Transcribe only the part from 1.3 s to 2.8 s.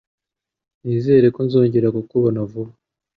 ko nzongera kukubona vuba.